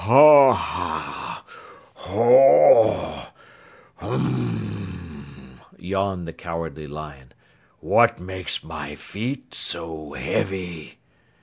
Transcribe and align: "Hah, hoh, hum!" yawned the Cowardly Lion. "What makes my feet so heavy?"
"Hah, 0.03 1.43
hoh, 1.93 3.29
hum!" 3.97 5.61
yawned 5.77 6.27
the 6.27 6.33
Cowardly 6.33 6.87
Lion. 6.87 7.33
"What 7.81 8.19
makes 8.19 8.63
my 8.63 8.95
feet 8.95 9.53
so 9.53 10.13
heavy?" 10.13 10.97